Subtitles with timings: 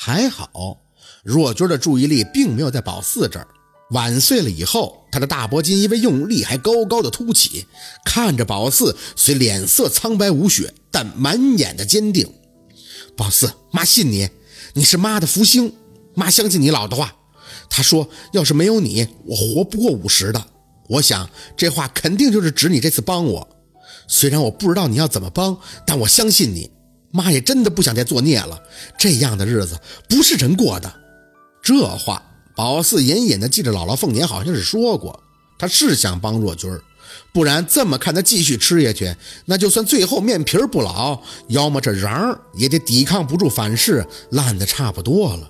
[0.00, 0.78] 还好，
[1.24, 3.48] 若君的注意力并没有在宝四这儿。
[3.90, 7.66] 碗碎了以后，他的大脖筋因为用力还高高的凸起，
[8.04, 12.32] 看着宝四，虽脸色苍白无血，但满眼的坚定。
[13.16, 14.28] 宝四，妈信你，
[14.74, 15.74] 你是妈的福星，
[16.14, 17.16] 妈相信你老的话。
[17.68, 20.46] 他说，要是没有你，我活不过五十的。
[20.90, 23.48] 我想这话肯定就是指你这次帮我。
[24.06, 26.70] 虽然我不知道你要怎么帮，但我相信你。
[27.10, 28.60] 妈也真的不想再作孽了，
[28.98, 29.78] 这样的日子
[30.08, 30.92] 不是人过的。
[31.62, 32.22] 这话。
[32.56, 35.22] 宝四隐隐的记着，姥姥凤年好像是说过，
[35.60, 36.82] 他是想帮若君儿，
[37.32, 39.14] 不然这么看他继续吃下去，
[39.44, 45.48] 那就算最后面皮儿不老，要么这瓤儿也得抵抗不住反噬，烂的差不多了。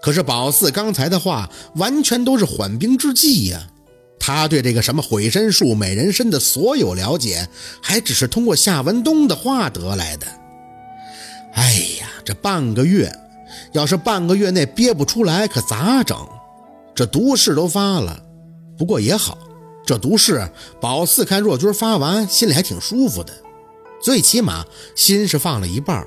[0.00, 3.66] 可是宝四刚才的话完全都是缓兵之计呀，
[4.20, 7.48] 他对这个什么毁身术、美人参的所有了解，
[7.82, 10.28] 还只是通过夏文东的话得来的。
[11.54, 13.10] 哎呀，这半个月。
[13.72, 16.16] 要是半个月内憋不出来，可咋整？
[16.94, 18.20] 这毒誓都发了，
[18.76, 19.38] 不过也好，
[19.84, 20.48] 这毒誓
[20.80, 23.32] 宝四看若君发完，心里还挺舒服的，
[24.02, 26.06] 最起码心是放了一半。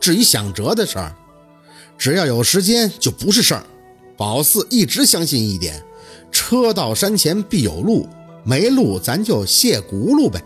[0.00, 1.14] 至于想辙的事儿，
[1.96, 3.64] 只要有时间就不是事儿。
[4.16, 5.82] 宝四一直相信一点：
[6.30, 8.06] 车到山前必有路，
[8.44, 10.42] 没路咱就卸轱辘呗。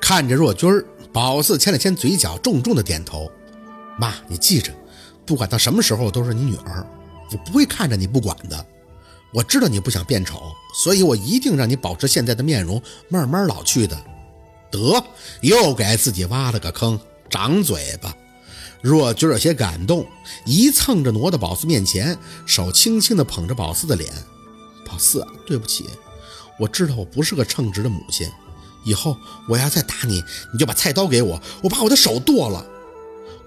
[0.00, 0.70] 看着若君
[1.12, 3.30] 宝四牵了牵嘴角，重重的点头
[4.00, 4.72] ：“妈，你记着。”
[5.26, 6.84] 不管到什么时候都是你女儿，
[7.30, 8.66] 我不会看着你不管的。
[9.32, 13.96] 我知道你不想变丑，所以我一定让你保持现在的面容，慢慢老去的。
[14.72, 15.04] 得，
[15.42, 16.98] 又给自己挖了个坑，
[17.28, 18.12] 长嘴巴。
[18.82, 20.04] 若君有些感动，
[20.44, 24.12] 一蹭着挪到宝四面前，手轻轻地捧着宝四的脸。
[24.84, 25.84] 宝四，对不起，
[26.58, 28.28] 我知道我不是个称职的母亲。
[28.84, 29.16] 以后
[29.48, 32.66] 我要再打你，你就把菜刀给我，我把我的手剁了。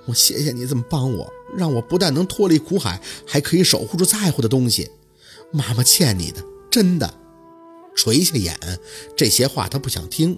[0.05, 1.31] 我谢谢你这么帮我。
[1.55, 4.89] 让我不但能脱离苦海，还可以守护住在乎的东西。
[5.51, 7.13] 妈妈欠你的，真的。
[7.95, 8.57] 垂下眼，
[9.15, 10.37] 这些话他不想听。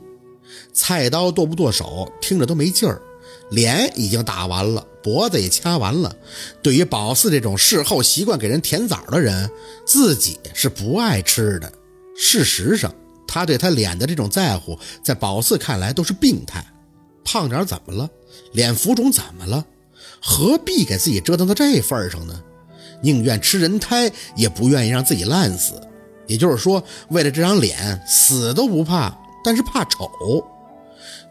[0.74, 3.02] 菜刀剁不剁手，听着都没劲儿。
[3.50, 6.14] 脸已经打完了，脖子也掐完了。
[6.62, 9.50] 对于宝四这种事后习惯给人舔枣的人，
[9.86, 11.72] 自己是不爱吃的。
[12.18, 12.94] 事实上，
[13.26, 16.66] 他对他脸的这种在乎，在宝四看来都是病态。
[17.24, 18.10] 胖点怎么了？
[18.52, 19.66] 脸浮肿怎么了？
[20.22, 22.42] 何必给自己折腾到这份上呢？
[23.02, 25.74] 宁愿吃人胎，也不愿意让自己烂死。
[26.28, 30.10] 也就是说，为了这张脸，死都不怕，但是怕丑。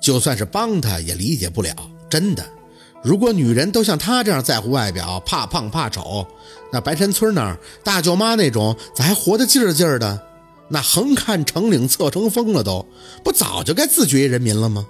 [0.00, 1.74] 就算是帮他，也理解不了。
[2.08, 2.44] 真的，
[3.02, 6.24] 如果女人都像他这样在乎外表，怕胖怕丑，
[6.70, 10.22] 那白山村那儿大舅妈那种咋还活得劲儿劲儿的？
[10.68, 12.86] 那横看成岭侧成峰了，都
[13.24, 14.86] 不早就该自绝于人民了吗？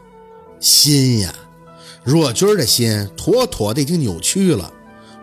[0.60, 1.34] 心呀！
[2.04, 4.70] 若君的心妥妥的已经扭曲了，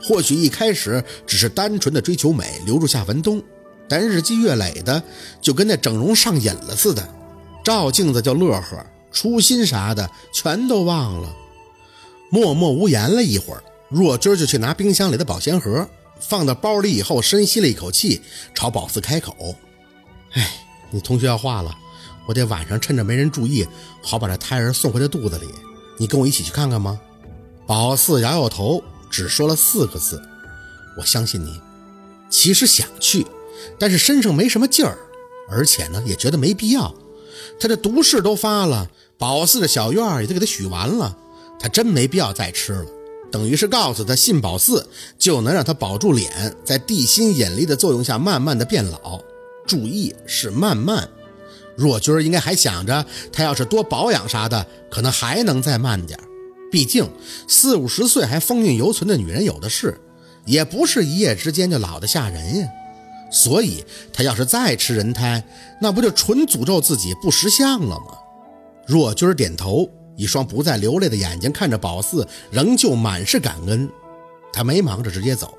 [0.02, 3.42] 或许一开始只是单纯的追求美，留住夏文东，
[3.88, 5.04] 但日积月累的，
[5.40, 7.08] 就跟那整容上瘾了似的，
[7.64, 11.36] 照镜子就乐呵，初心啥的全都忘了。
[12.32, 15.88] 默默无言了一会儿，若君就去拿冰箱里的保鲜盒，
[16.20, 18.22] 放到包里以后，深吸了一口气，
[18.56, 19.56] 朝宝四开口
[20.34, 21.78] ：“哎，你同学要化了，
[22.26, 23.68] 我得晚上趁着没人注意，
[24.02, 25.46] 好把这胎儿送回他肚子里。”
[26.02, 27.00] 你跟我一起去看看吗？
[27.68, 30.20] 宝四摇摇头，只说了四个字
[30.98, 31.62] ：“我相信你。”
[32.28, 33.24] 其实想去，
[33.78, 34.98] 但是身上没什么劲儿，
[35.48, 36.92] 而且呢，也觉得没必要。
[37.60, 38.90] 他这毒誓都发了，
[39.20, 41.16] 宝四的小院也都给他许完了，
[41.60, 42.86] 他真没必要再吃了。
[43.32, 44.90] 等于是告诉他，信宝四
[45.20, 49.22] 就能让他保住脸，在地心引力的作用下慢慢的变老。
[49.68, 51.08] 注意是慢慢。
[51.82, 53.04] 若君应该还想着，
[53.34, 56.20] 他要是多保养啥的，可能还能再慢点
[56.72, 57.10] 毕竟
[57.48, 60.00] 四五十岁还风韵犹存的女人有的是，
[60.46, 62.68] 也不是一夜之间就老得吓人呀。
[63.32, 63.84] 所以
[64.14, 65.44] 他要是再吃人胎，
[65.82, 68.18] 那不就纯诅咒自己不识相了吗？
[68.86, 73.90] 若君点头，一双不再流泪的眼睛看着宝四，仍旧满是感恩。
[74.54, 75.58] 他没忙着直接走，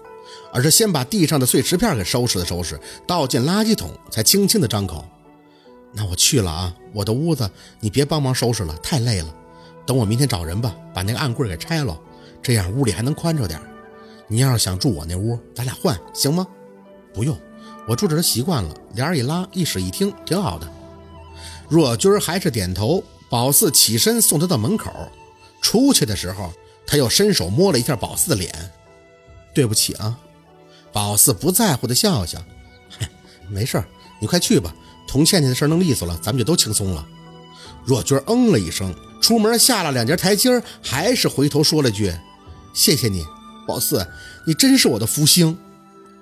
[0.52, 5.04] 而是先把地上的碎石片给收拾了收拾，倒进垃圾桶，才轻轻的张口。
[5.92, 6.74] 那我去了啊！
[6.92, 7.50] 我的屋子
[7.80, 9.34] 你别帮忙收拾了，太累了。
[9.86, 11.98] 等我明天找人吧，把那个暗柜给拆了，
[12.42, 13.60] 这样屋里还能宽敞点。
[14.26, 16.46] 你要是想住我那屋，咱俩换行吗？
[17.12, 17.38] 不用，
[17.86, 20.70] 我住这都习惯了，帘一拉，一室一厅，挺好的。
[21.68, 23.02] 若君还是点头。
[23.28, 24.92] 宝四起身送他到门口，
[25.62, 26.52] 出去的时候，
[26.86, 28.52] 他又伸手摸了一下宝四的脸。
[29.54, 30.18] 对不起啊，
[30.92, 32.38] 宝四不在乎的笑笑，
[32.90, 33.08] 嗨，
[33.48, 33.82] 没事
[34.20, 34.74] 你快去吧。
[35.12, 37.06] 童倩倩的事弄利索了，咱们就都轻松了。
[37.84, 42.10] 若君嗯了一声，出门下了两节台阶，还是回头说了句
[42.72, 43.22] ：“谢谢你。”
[43.68, 44.08] 宝四，
[44.46, 45.58] 你真是我的福星。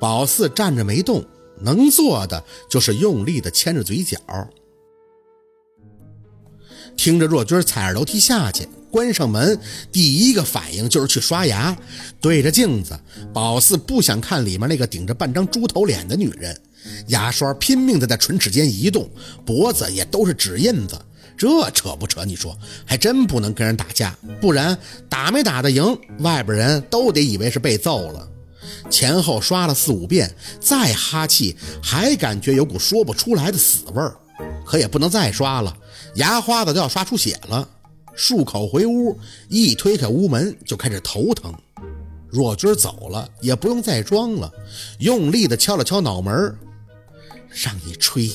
[0.01, 1.25] 宝四站着没动，
[1.61, 4.19] 能做的就是用力的牵着嘴角。
[6.97, 9.57] 听着若君踩着楼梯下去，关上门，
[9.93, 11.77] 第一个反应就是去刷牙。
[12.21, 12.99] 对着镜子，
[13.33, 16.61] 宝四不想看里面那个顶着半张猪头脸的女人，
[17.09, 19.09] 牙刷拼命的在唇齿间移动，
[19.45, 20.99] 脖子也都是指印子。
[21.37, 22.25] 这扯不扯？
[22.25, 24.77] 你说，还真不能跟人打架，不然
[25.09, 28.29] 打没打得赢，外边人都得以为是被揍了。
[28.91, 34.15] 前后刷了四五遍，再哈气，还感觉有股说不出来的死味儿。
[34.67, 35.75] 可也不能再刷了，
[36.17, 37.67] 牙花子都要刷出血了。
[38.17, 39.19] 漱口回屋，
[39.49, 41.55] 一推开屋门就开始头疼。
[42.29, 44.51] 若君走了，也不用再装了，
[44.99, 46.55] 用力的敲了敲脑门
[47.51, 48.31] 让你吹，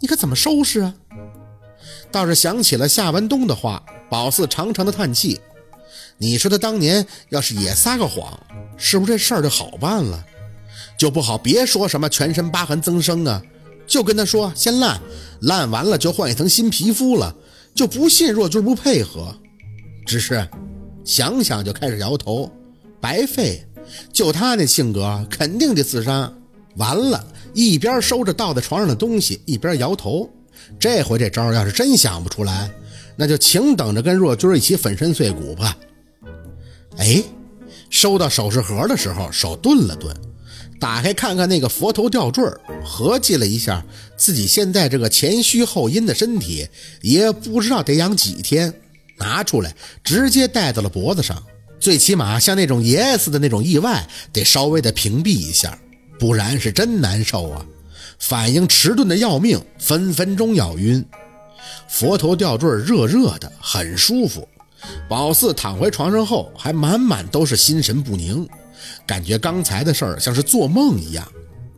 [0.00, 0.94] 你可怎么收拾啊？
[2.10, 5.40] 倒是想起了夏文东的话，宝四长长的叹气。
[6.16, 8.38] 你说他当年要是也撒个谎，
[8.76, 10.24] 是不是这事儿就好办了？
[10.96, 13.42] 就不好别说什么全身疤痕增生啊，
[13.86, 15.00] 就跟他说先烂，
[15.40, 17.34] 烂完了就换一层新皮肤了。
[17.74, 19.36] 就不信若君不配合，
[20.06, 20.48] 只是
[21.04, 22.48] 想想就开始摇头，
[23.00, 23.66] 白费。
[24.12, 26.32] 就他那性格，肯定得自杀。
[26.76, 30.28] 完了，一边收着倒在床上的东西，一边摇头。
[30.78, 32.70] 这回这招要是真想不出来，
[33.16, 35.76] 那就请等着跟若君一起粉身碎骨吧。
[36.96, 37.22] 哎，
[37.90, 40.14] 收到首饰盒的时候，手顿了顿，
[40.80, 42.44] 打开看看那个佛头吊坠，
[42.84, 43.84] 合计了一下
[44.16, 46.66] 自己现在这个前虚后阴的身体，
[47.02, 48.72] 也不知道得养几天，
[49.18, 51.42] 拿出来直接戴到了脖子上。
[51.80, 55.78] 最起码像那种爷爷似的那种意外，得稍微的屏蔽一下，
[56.18, 57.64] 不然是真难受啊。
[58.18, 61.04] 反应迟钝的要命，分分钟要晕。
[61.88, 64.48] 佛头吊坠热热的，很舒服。
[65.08, 68.46] 宝四躺回床上后，还满满都是心神不宁，
[69.06, 71.26] 感觉刚才的事儿像是做梦一样。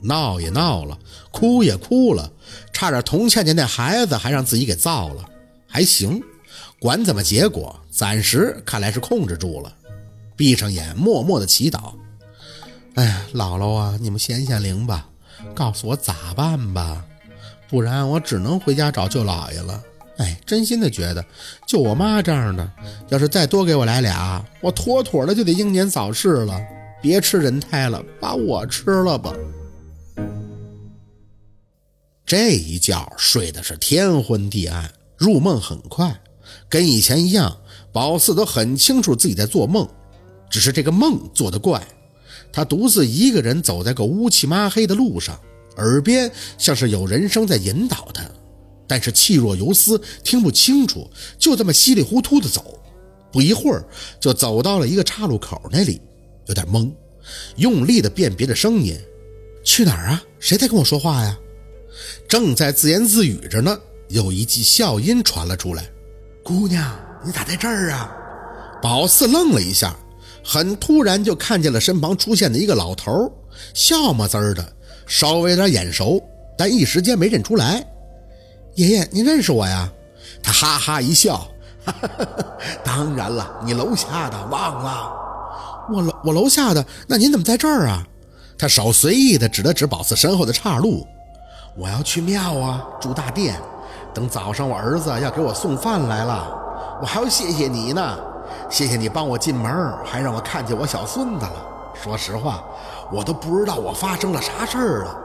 [0.02, 0.96] 闹也闹了，
[1.30, 2.30] 哭也哭了，
[2.72, 5.24] 差点童倩倩那孩子还让自己给造了。
[5.66, 6.22] 还行，
[6.78, 9.72] 管怎么结果，暂时看来是控制住了。
[10.36, 11.94] 闭上眼，默默的祈祷。
[12.96, 15.08] 哎呀，姥姥啊，你们显显灵吧。
[15.54, 17.04] 告诉我咋办吧，
[17.68, 19.82] 不然我只能回家找舅姥爷了。
[20.16, 21.22] 哎，真心的觉得，
[21.66, 22.72] 就我妈这样的，
[23.10, 26.58] 要是再多给我来俩，我妥妥的就得英年早逝了。
[27.02, 29.30] 别吃人胎了，把我吃了吧。
[32.24, 36.18] 这一觉睡的是天昏地暗，入梦很快，
[36.70, 37.54] 跟以前一样。
[37.92, 39.86] 宝四都很清楚自己在做梦，
[40.48, 41.86] 只是这个梦做得怪。
[42.56, 45.38] 他独自一个人走在个乌漆麻黑的路上，
[45.76, 48.22] 耳边像是有人声在引导他，
[48.88, 51.06] 但是气若游丝，听不清楚，
[51.38, 52.80] 就这么稀里糊涂的走。
[53.30, 53.84] 不一会儿，
[54.18, 56.00] 就走到了一个岔路口那里，
[56.46, 56.90] 有点懵，
[57.56, 58.98] 用力的辨别着声音
[59.62, 60.22] ：“去哪儿啊？
[60.38, 61.38] 谁在跟我说话呀？”
[62.26, 65.86] 正在自言自语着呢，有一记笑音传了出来
[66.42, 68.10] ：“姑娘，你咋在这儿啊？”
[68.80, 69.94] 宝四愣了一下。
[70.48, 73.28] 很突然就看见了身旁出现的一个老头，
[73.74, 74.64] 笑么滋儿的，
[75.04, 76.22] 稍微有点眼熟，
[76.56, 77.84] 但一时间没认出来。
[78.76, 79.90] 爷爷，您认识我呀？
[80.44, 81.48] 他哈哈一笑，
[81.84, 82.28] 哈 哈
[82.84, 85.12] 当然了，你楼下的忘了？
[85.92, 88.06] 我楼我楼下的，那您怎么在这儿啊？
[88.56, 91.04] 他手随意的指了指宝四身后的岔路，
[91.76, 93.60] 我要去庙啊，住大殿，
[94.14, 96.56] 等早上我儿子要给我送饭来了，
[97.02, 98.16] 我还要谢谢你呢。
[98.68, 101.66] 谢谢你帮我进门，还让我看见我小孙子了。
[102.02, 102.64] 说实话，
[103.12, 105.16] 我都不知道我发生了啥事儿了。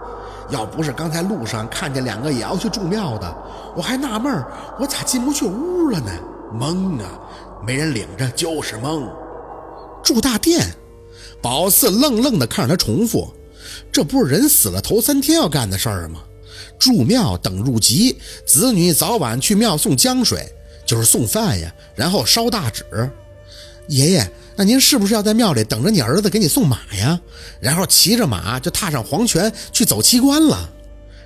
[0.49, 3.35] 要不是刚才路上看见两个也要去住庙的，
[3.75, 4.43] 我还纳闷
[4.79, 6.11] 我咋进不去屋了呢？
[6.53, 7.07] 懵啊，
[7.65, 9.07] 没人领着就是懵。
[10.03, 10.67] 住大殿，
[11.41, 13.31] 宝四愣愣地看着他重复
[13.91, 16.19] ：“这不是人死了头三天要干的事儿吗？
[16.77, 20.51] 住庙等入籍，子女早晚去庙送江水，
[20.85, 22.85] 就是送饭呀，然后烧大纸。”
[23.91, 27.19] 爷爷，那您是不是要在庙里等着你儿子给你送马呀？
[27.59, 30.57] 然后骑着马就踏上黄泉去走七关了？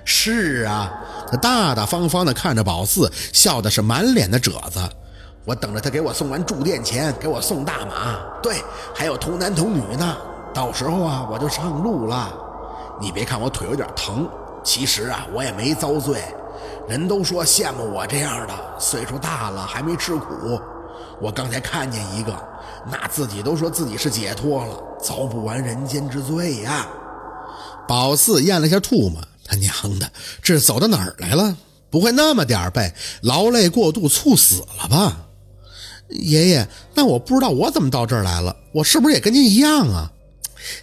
[0.04, 0.92] 是啊，
[1.30, 4.80] 他大大方方地看着宝四，笑的是满脸的褶子。
[5.44, 8.18] 我等着他给我送完住店钱，给我送大马。
[8.42, 8.56] 对，
[8.92, 10.16] 还有童男童女呢。
[10.52, 12.34] 到时候啊，我就上路了。
[13.00, 14.28] 你别看我腿有点疼，
[14.64, 16.20] 其实啊，我也没遭罪。
[16.88, 20.60] 人都说羡慕我这样的，岁数大了还没吃苦。
[21.20, 22.32] 我刚才看见一个，
[22.90, 26.86] 那自己都说自己是解脱了，遭不完人间之罪呀！
[27.88, 30.10] 宝四咽了下唾沫，他娘的，
[30.42, 31.56] 这是走到哪儿来了？
[31.88, 32.92] 不会那么点背，
[33.22, 35.16] 劳累过度猝死了吧？
[36.08, 40.10] 爷爷，那我不知道我怎么到这儿来了，我是不是也跟您一样啊？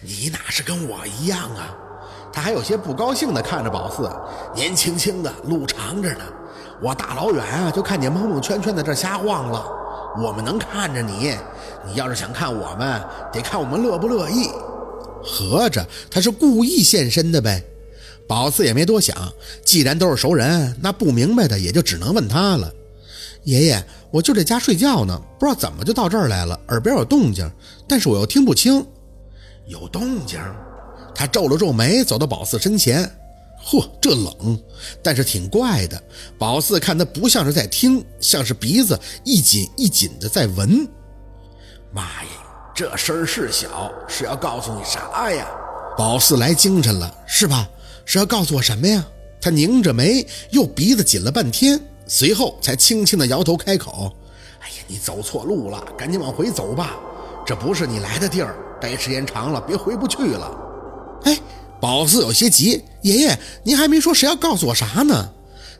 [0.00, 1.74] 你哪是跟我一样啊？
[2.32, 4.10] 他还有些不高兴地看着宝四，
[4.54, 6.24] 年轻轻的，路长着呢。
[6.82, 9.64] 我大老远啊就看你蒙蒙圈圈在这瞎晃了。
[10.22, 11.34] 我们能看着你，
[11.86, 13.02] 你要是想看我们，
[13.32, 14.48] 得看我们乐不乐意。
[15.22, 17.64] 合着他是故意现身的呗？
[18.26, 19.14] 宝四也没多想，
[19.64, 22.72] 既然都是熟人，那不明白的也就只能问他了。
[23.42, 27.50] 爷爷，我就在家睡觉呢，不知道怎么就到这儿来了，耳边有动静，
[27.88, 28.86] 但是我又听不清。
[29.66, 30.40] 有动静？
[31.14, 33.10] 他皱了皱眉，走到宝四身前。
[33.64, 34.60] 嚯，这冷，
[35.02, 36.02] 但是挺怪的。
[36.38, 40.86] 宝四看他不像是在听，像是鼻子一紧一紧的在闻。
[41.90, 42.30] 妈呀，
[42.74, 45.46] 这声儿是小，是要告诉你啥呀？
[45.96, 47.66] 宝四来精神了，是吧？
[48.04, 49.02] 是要告诉我什么呀？
[49.40, 54.12] 他拧着眉，又鼻子紧了半天，随后才轻轻的摇头开口
[54.60, 56.96] ：“哎呀，你走错路了，赶紧往回走吧，
[57.46, 58.56] 这不是你来的地儿。
[58.78, 60.58] 待时间长了，别回不去了。”
[61.24, 61.38] 哎。
[61.80, 65.30] 宝四有些急，爷爷，您还没说是要告诉我啥呢？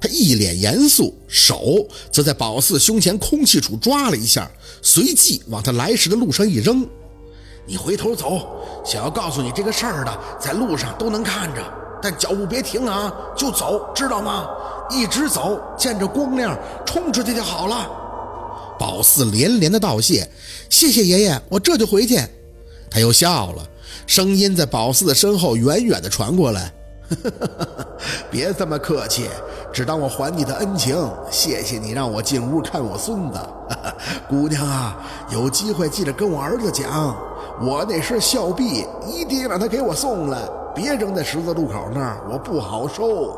[0.01, 4.51] 他一脸严肃，手则在宝四胸前空气处抓了一下，
[4.83, 6.87] 随即往他来时的路上一扔。
[7.67, 8.47] 你回头走，
[8.85, 11.63] 想要告诉你这个事儿的，在路上都能看着，
[12.03, 14.47] 但脚步别停啊，就走，知道吗？
[14.91, 17.91] 一直走，见着光亮冲出去就好了。
[18.79, 20.29] 宝四连连的道谢，
[20.69, 22.21] 谢谢爷爷，我这就回去。
[22.95, 23.63] 他又笑了。
[24.07, 26.73] 声音在宝四的身后远远地传过来，
[28.31, 29.29] 别这么客气，
[29.73, 30.97] 只当我还你的恩情。
[31.29, 33.41] 谢谢你让我进屋看我孙子，
[34.31, 34.97] 姑娘啊，
[35.33, 37.17] 有机会记得跟我儿子讲，
[37.61, 40.39] 我那身孝婢一定让他给我送来，
[40.73, 43.33] 别扔在十字路口那儿，我不好受。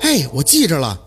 [0.00, 0.98] 哎，我记着了。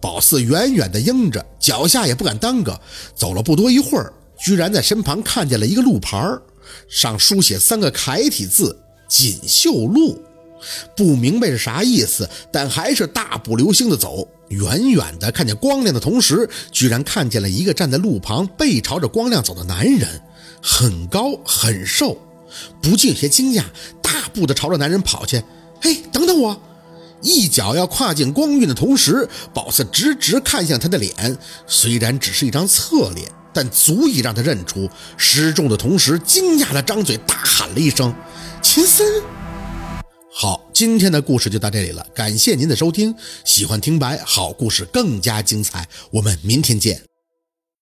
[0.00, 2.78] 宝四远远地应着，脚下也不敢耽搁，
[3.14, 6.42] 走了不多一会儿，居然在身旁看见了一个路牌儿。
[6.88, 8.78] 上书写三个楷体字
[9.08, 10.22] “锦绣路”，
[10.96, 14.26] 不明白是啥意思，但还是大步流星的走。
[14.48, 20.20] 远远的看见光亮的同时，居然看见了一个站在路旁背朝着光亮走的男人，
[20.62, 22.18] 很高很瘦，
[22.82, 23.64] 不禁有些惊讶，
[24.02, 25.42] 大步的朝着男人跑去。
[25.80, 26.60] 嘿，等等我！
[27.22, 33.30] 一脚要跨进光晕的同时，宝四直直看向他的脸，虽然只是一张侧脸。
[33.52, 38.14] 但足以让他认出失重的同时，惊讶的张嘴大喊了一声
[38.62, 39.06] ：“秦森！”
[40.34, 43.14] 好，今天的故事就到这里了，感谢您的收听。
[43.44, 47.11] 喜欢听白好故事更加精彩，我们明天见。